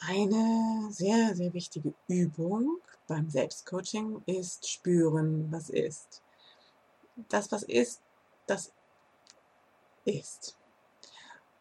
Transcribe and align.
Eine 0.00 0.88
sehr, 0.90 1.34
sehr 1.34 1.52
wichtige 1.54 1.94
Übung 2.06 2.78
beim 3.08 3.30
Selbstcoaching 3.30 4.22
ist 4.26 4.68
spüren, 4.68 5.50
was 5.50 5.70
ist. 5.70 6.22
Das, 7.28 7.50
was 7.50 7.62
ist, 7.62 8.02
das 8.46 8.72
ist. 10.04 10.56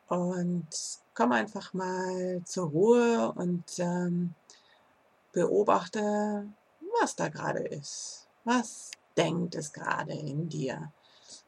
Und 0.08 0.68
komm 1.14 1.32
einfach 1.32 1.74
mal 1.74 2.42
zur 2.46 2.70
Ruhe 2.70 3.32
und 3.36 3.64
ähm, 3.80 4.36
beobachte, 5.32 6.48
was 7.02 7.16
da 7.16 7.30
gerade 7.30 7.60
ist. 7.60 8.28
Was 8.44 8.92
denkt 9.18 9.56
es 9.56 9.72
gerade 9.72 10.14
in 10.14 10.50
dir? 10.50 10.92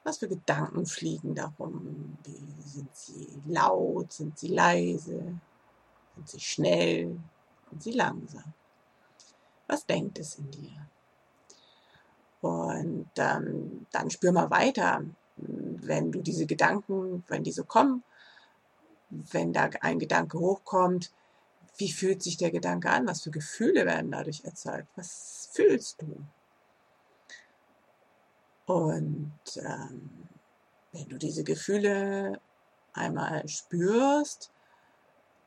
Was 0.03 0.19
für 0.19 0.27
Gedanken 0.27 0.85
fliegen 0.85 1.35
darum? 1.35 2.17
Wie 2.23 2.61
sind 2.61 2.95
sie 2.95 3.27
laut? 3.45 4.13
Sind 4.13 4.39
sie 4.39 4.47
leise? 4.47 5.39
Sind 6.17 6.29
sie 6.29 6.39
schnell? 6.39 7.19
Sind 7.69 7.83
sie 7.83 7.91
langsam? 7.91 8.53
Was 9.67 9.85
denkt 9.85 10.17
es 10.19 10.35
in 10.35 10.49
dir? 10.49 10.87
Und 12.41 13.09
ähm, 13.17 13.85
dann 13.91 14.09
spür 14.09 14.31
mal 14.31 14.49
weiter, 14.49 15.03
wenn 15.37 16.11
du 16.11 16.21
diese 16.21 16.45
Gedanken, 16.45 17.23
wenn 17.27 17.43
die 17.43 17.51
so 17.51 17.63
kommen, 17.63 18.03
wenn 19.09 19.53
da 19.53 19.69
ein 19.81 19.99
Gedanke 19.99 20.39
hochkommt, 20.39 21.11
wie 21.77 21.91
fühlt 21.91 22.23
sich 22.23 22.37
der 22.37 22.51
Gedanke 22.51 22.89
an? 22.89 23.07
Was 23.07 23.21
für 23.21 23.31
Gefühle 23.31 23.85
werden 23.85 24.11
dadurch 24.11 24.43
erzeugt? 24.43 24.87
Was 24.95 25.49
fühlst 25.51 26.01
du? 26.01 26.25
Und 28.65 29.39
ähm, 29.57 30.27
wenn 30.91 31.07
du 31.07 31.17
diese 31.17 31.43
Gefühle 31.43 32.41
einmal 32.93 33.47
spürst, 33.47 34.51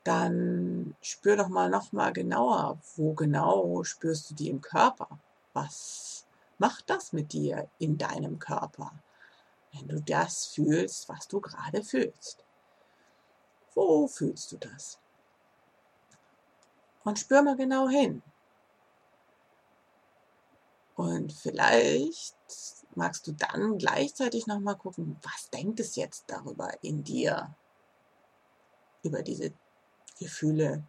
dann 0.03 0.95
spür 1.01 1.35
doch 1.35 1.49
mal 1.49 1.69
noch 1.69 1.91
mal 1.91 2.11
genauer, 2.11 2.79
wo 2.95 3.13
genau 3.13 3.83
spürst 3.83 4.31
du 4.31 4.35
die 4.35 4.49
im 4.49 4.61
Körper? 4.61 5.07
Was 5.53 6.25
macht 6.57 6.89
das 6.89 7.13
mit 7.13 7.33
dir 7.33 7.67
in 7.79 7.97
deinem 7.97 8.39
Körper, 8.39 8.91
wenn 9.73 9.87
du 9.87 10.01
das 10.01 10.47
fühlst, 10.47 11.07
was 11.09 11.27
du 11.27 11.39
gerade 11.39 11.83
fühlst? 11.83 12.43
Wo 13.73 14.07
fühlst 14.07 14.51
du 14.51 14.57
das? 14.57 14.99
Und 17.03 17.19
spür 17.19 17.41
mal 17.41 17.55
genau 17.55 17.87
hin. 17.89 18.21
Und 20.95 21.33
vielleicht 21.33 22.35
magst 22.95 23.25
du 23.25 23.31
dann 23.31 23.77
gleichzeitig 23.77 24.45
nochmal 24.45 24.75
gucken, 24.75 25.17
was 25.23 25.49
denkt 25.49 25.79
es 25.79 25.95
jetzt 25.95 26.25
darüber 26.27 26.71
in 26.83 27.03
dir, 27.03 27.55
über 29.01 29.23
diese 29.23 29.51
Gefühle. 30.21 30.83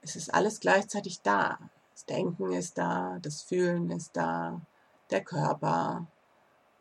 Es 0.00 0.16
ist 0.16 0.32
alles 0.32 0.58
gleichzeitig 0.58 1.20
da. 1.20 1.58
Das 1.92 2.06
Denken 2.06 2.52
ist 2.52 2.78
da, 2.78 3.18
das 3.20 3.42
Fühlen 3.42 3.90
ist 3.90 4.16
da, 4.16 4.60
der 5.10 5.22
Körper, 5.22 6.06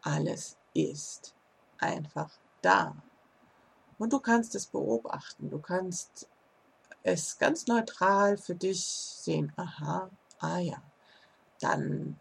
alles 0.01 0.57
ist 0.73 1.35
einfach 1.77 2.31
da. 2.61 2.95
Und 3.97 4.13
du 4.13 4.19
kannst 4.19 4.55
es 4.55 4.67
beobachten, 4.67 5.49
du 5.49 5.59
kannst 5.59 6.29
es 7.03 7.37
ganz 7.37 7.67
neutral 7.67 8.37
für 8.37 8.55
dich 8.55 8.85
sehen. 8.85 9.51
Aha, 9.57 10.09
ah 10.39 10.59
ja, 10.59 10.81
dann 11.59 12.17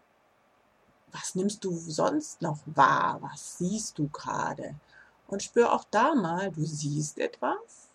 was 1.13 1.37
nimmst 1.37 1.65
du 1.65 1.71
sonst 1.71 2.43
noch 2.43 2.59
wahr? 2.67 3.19
Was 3.23 3.59
siehst 3.59 3.99
du 3.99 4.09
gerade? 4.09 4.75
Und 5.29 5.43
spür 5.43 5.73
auch 5.73 5.85
da 5.85 6.15
mal, 6.15 6.51
du 6.51 6.65
siehst 6.65 7.19
etwas 7.19 7.86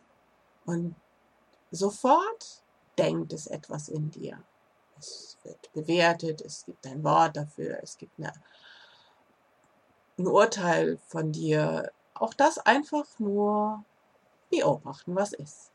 und 0.66 0.96
sofort 1.72 2.64
denkt 2.98 3.34
es 3.34 3.48
etwas 3.48 3.90
in 3.90 4.12
dir. 4.12 4.42
Es 5.00 5.38
wird 5.44 5.74
bewertet, 5.74 6.42
es 6.42 6.66
gibt 6.66 6.86
ein 6.86 7.04
Wort 7.04 7.36
dafür, 7.36 7.80
es 7.82 7.98
gibt 7.98 8.20
eine, 8.20 8.34
ein 10.18 10.28
Urteil 10.28 10.98
von 11.08 11.32
dir. 11.32 11.92
Auch 12.14 12.34
das 12.34 12.60
einfach 12.60 13.06
nur 13.18 13.84
beobachten, 14.52 15.16
was 15.16 15.34
ist. 15.34 15.72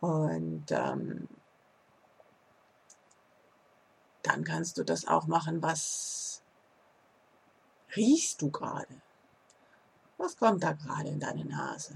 Und 0.00 0.64
ähm, 0.70 1.28
dann 4.22 4.44
kannst 4.44 4.78
du 4.78 4.84
das 4.84 5.06
auch 5.06 5.26
machen, 5.26 5.62
was 5.62 6.42
riechst 7.94 8.42
du 8.42 8.50
gerade? 8.50 9.00
Was 10.18 10.36
kommt 10.36 10.62
da 10.62 10.72
gerade 10.72 11.08
in 11.08 11.20
deine 11.20 11.44
Nase? 11.44 11.94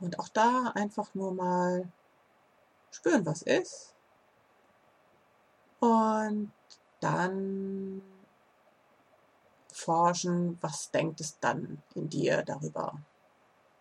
Und 0.00 0.18
auch 0.18 0.28
da 0.28 0.72
einfach 0.74 1.14
nur 1.14 1.34
mal 1.34 1.88
spüren, 2.90 3.24
was 3.26 3.42
ist. 3.42 3.94
Und 5.80 6.52
dann 7.00 8.02
forschen, 9.72 10.58
was 10.60 10.90
denkt 10.90 11.20
es 11.20 11.38
dann 11.40 11.82
in 11.94 12.08
dir 12.08 12.42
darüber? 12.42 12.98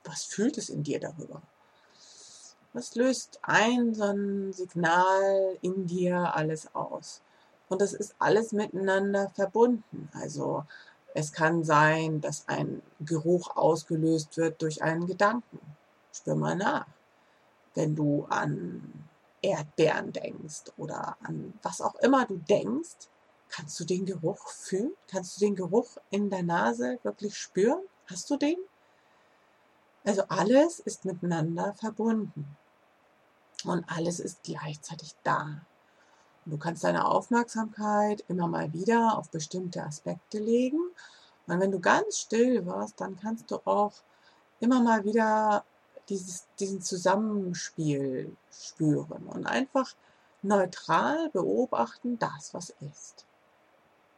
Was 0.04 0.24
fühlt 0.24 0.58
es 0.58 0.70
in 0.70 0.84
dir 0.84 1.00
darüber? 1.00 1.42
Was 2.72 2.96
löst 2.96 3.40
ein 3.42 3.94
so 3.94 4.04
ein 4.04 4.54
Signal 4.54 5.58
in 5.62 5.88
dir 5.88 6.36
alles 6.36 6.74
aus? 6.74 7.22
Und 7.68 7.82
das 7.82 7.94
ist 7.94 8.16
alles 8.20 8.52
miteinander 8.52 9.30
verbunden. 9.30 10.10
Also 10.14 10.66
es 11.14 11.32
kann 11.32 11.64
sein, 11.64 12.22
dass 12.22 12.48
ein 12.48 12.82
Geruch 13.00 13.56
ausgelöst 13.56 14.38
wird 14.38 14.62
durch 14.62 14.82
einen 14.82 15.08
Gedanken. 15.08 15.60
Spür 16.12 16.36
mal 16.36 16.56
nach. 16.56 16.88
Wenn 17.76 17.96
du 17.96 18.26
an 18.26 19.10
Erdbeeren 19.42 20.12
denkst 20.12 20.72
oder 20.78 21.18
an 21.22 21.54
was 21.62 21.82
auch 21.82 21.96
immer 21.96 22.26
du 22.26 22.38
denkst, 22.38 23.08
kannst 23.50 23.80
du 23.80 23.86
den 23.86 24.06
Geruch 24.06 24.48
fühlen? 24.50 24.92
Kannst 25.08 25.38
du 25.38 25.46
den 25.46 25.56
Geruch 25.56 25.98
in 26.10 26.30
der 26.30 26.44
Nase 26.44 27.00
wirklich 27.04 27.38
spüren? 27.38 27.82
Hast 28.08 28.30
du 28.30 28.38
den? 28.38 28.58
Also 30.04 30.24
alles 30.30 30.80
ist 30.80 31.06
miteinander 31.06 31.74
verbunden 31.74 32.58
und 33.66 33.86
alles 33.90 34.20
ist 34.20 34.44
gleichzeitig 34.44 35.16
da. 35.24 35.62
Du 36.46 36.58
kannst 36.58 36.84
deine 36.84 37.06
Aufmerksamkeit 37.06 38.24
immer 38.28 38.48
mal 38.48 38.74
wieder 38.74 39.18
auf 39.18 39.30
bestimmte 39.30 39.84
Aspekte 39.84 40.40
legen. 40.40 40.80
Und 41.48 41.60
wenn 41.60 41.72
du 41.72 41.80
ganz 41.80 42.18
still 42.20 42.66
wirst, 42.66 43.00
dann 43.02 43.20
kannst 43.20 43.52
du 43.52 43.58
auch 43.66 43.94
immer 44.60 44.82
mal 44.82 45.04
wieder 45.04 45.64
dieses, 46.10 46.48
diesen 46.60 46.82
Zusammenspiel 46.82 48.36
spüren 48.52 49.28
und 49.28 49.46
einfach 49.46 49.96
neutral 50.42 51.30
beobachten, 51.30 52.18
das, 52.18 52.54
was 52.54 52.72
ist. 52.82 53.26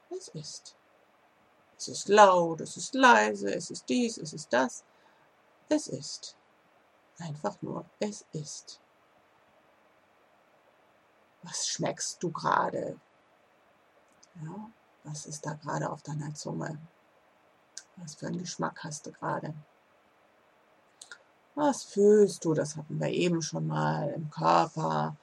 Es 0.09 0.27
ist. 0.29 0.75
Es 1.77 1.87
ist 1.87 2.09
laut, 2.09 2.61
es 2.61 2.77
ist 2.77 2.93
leise, 2.93 3.53
es 3.53 3.71
ist 3.71 3.89
dies, 3.89 4.17
es 4.17 4.33
ist 4.33 4.53
das. 4.53 4.83
Es 5.69 5.87
ist. 5.87 6.37
Einfach 7.17 7.61
nur, 7.61 7.85
es 7.99 8.25
ist. 8.33 8.79
Was 11.43 11.67
schmeckst 11.67 12.21
du 12.21 12.31
gerade? 12.31 12.99
Ja, 14.35 14.69
was 15.03 15.25
ist 15.25 15.45
da 15.45 15.53
gerade 15.53 15.89
auf 15.89 16.03
deiner 16.03 16.33
Zunge? 16.35 16.79
Was 17.97 18.15
für 18.15 18.27
einen 18.27 18.39
Geschmack 18.39 18.83
hast 18.83 19.07
du 19.07 19.11
gerade? 19.11 19.53
Was 21.63 21.83
fühlst 21.83 22.43
du? 22.43 22.55
Das 22.55 22.75
hatten 22.75 22.99
wir 22.99 23.09
eben 23.09 23.39
schon 23.43 23.67
mal 23.67 24.09
im 24.15 24.31
Körper. 24.31 25.15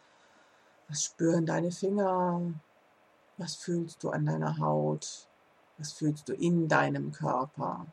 Was 0.88 1.02
spüren 1.02 1.44
deine 1.44 1.72
Finger? 1.72 2.40
Was 3.38 3.56
fühlst 3.56 4.04
du 4.04 4.10
an 4.10 4.24
deiner 4.24 4.56
Haut? 4.58 5.26
Was 5.78 5.90
fühlst 5.90 6.28
du 6.28 6.34
in 6.34 6.68
deinem 6.68 7.10
Körper? 7.10 7.86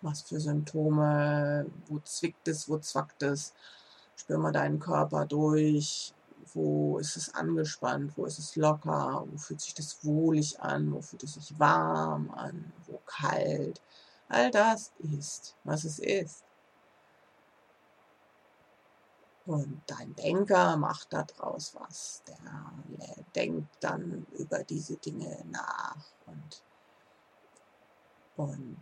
Was 0.00 0.22
für 0.22 0.40
Symptome? 0.40 1.66
Wo 1.86 2.00
zwickt 2.00 2.48
es? 2.48 2.68
Wo 2.68 2.78
zwackt 2.78 3.22
es? 3.22 3.54
Spür 4.16 4.38
mal 4.38 4.50
deinen 4.50 4.80
Körper 4.80 5.24
durch 5.24 6.12
wo 6.54 6.98
ist 6.98 7.16
es 7.16 7.32
angespannt, 7.32 8.14
wo 8.16 8.24
ist 8.24 8.40
es 8.40 8.56
locker, 8.56 9.24
wo 9.30 9.38
fühlt 9.38 9.60
sich 9.60 9.74
das 9.74 10.04
wohlig 10.04 10.58
an, 10.58 10.92
wo 10.92 11.00
fühlt 11.00 11.22
es 11.22 11.34
sich 11.34 11.56
warm 11.60 12.32
an, 12.32 12.72
wo 12.88 12.98
kalt. 13.06 13.80
All 14.28 14.50
das 14.50 14.90
ist, 14.98 15.54
was 15.62 15.84
es 15.84 16.00
ist. 16.00 16.42
Und 19.50 19.82
dein 19.88 20.14
Denker 20.14 20.76
macht 20.76 21.12
daraus 21.12 21.74
was. 21.74 22.22
Der, 22.28 22.36
der 22.96 23.24
denkt 23.34 23.66
dann 23.80 24.24
über 24.38 24.62
diese 24.62 24.94
Dinge 24.94 25.44
nach. 25.50 25.96
Und, 26.26 26.62
und 28.36 28.76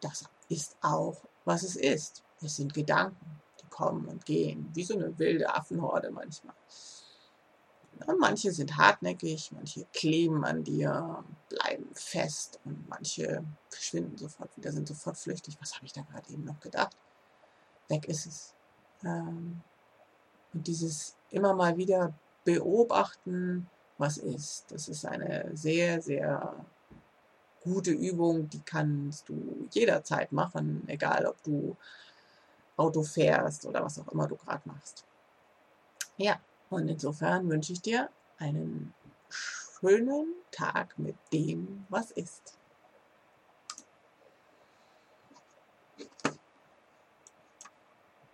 das 0.00 0.24
ist 0.48 0.76
auch, 0.82 1.22
was 1.44 1.62
es 1.62 1.76
ist. 1.76 2.24
Es 2.40 2.56
sind 2.56 2.74
Gedanken 2.74 3.40
kommen 3.70 4.08
und 4.08 4.26
gehen, 4.26 4.68
wie 4.74 4.82
so 4.82 4.94
eine 4.94 5.16
wilde 5.20 5.54
Affenhorde 5.54 6.10
manchmal. 6.10 6.56
Ja, 8.00 8.12
manche 8.18 8.50
sind 8.50 8.76
hartnäckig, 8.76 9.52
manche 9.52 9.84
kleben 9.92 10.44
an 10.44 10.64
dir, 10.64 11.22
bleiben 11.48 11.88
fest 11.94 12.58
und 12.64 12.88
manche 12.88 13.44
verschwinden 13.68 14.18
sofort 14.18 14.56
wieder, 14.56 14.72
sind 14.72 14.88
sofort 14.88 15.16
flüchtig. 15.16 15.56
Was 15.60 15.76
habe 15.76 15.86
ich 15.86 15.92
da 15.92 16.02
gerade 16.02 16.28
eben 16.32 16.42
noch 16.42 16.58
gedacht? 16.58 16.96
Weg 17.86 18.06
ist 18.06 18.26
es. 18.26 18.54
Ähm, 19.04 19.62
und 19.71 19.71
Und 20.54 20.66
dieses 20.66 21.16
immer 21.30 21.54
mal 21.54 21.76
wieder 21.76 22.12
beobachten, 22.44 23.68
was 23.98 24.18
ist. 24.18 24.70
Das 24.70 24.88
ist 24.88 25.06
eine 25.06 25.50
sehr, 25.54 26.02
sehr 26.02 26.54
gute 27.62 27.92
Übung, 27.92 28.48
die 28.48 28.60
kannst 28.60 29.28
du 29.28 29.68
jederzeit 29.70 30.32
machen, 30.32 30.82
egal 30.88 31.26
ob 31.26 31.42
du 31.42 31.76
Auto 32.76 33.02
fährst 33.02 33.64
oder 33.66 33.84
was 33.84 33.98
auch 33.98 34.08
immer 34.08 34.26
du 34.26 34.36
gerade 34.36 34.62
machst. 34.64 35.04
Ja, 36.16 36.40
und 36.70 36.88
insofern 36.88 37.48
wünsche 37.48 37.72
ich 37.72 37.80
dir 37.80 38.08
einen 38.38 38.92
schönen 39.28 40.34
Tag 40.50 40.98
mit 40.98 41.16
dem, 41.32 41.86
was 41.88 42.10
ist. 42.10 42.54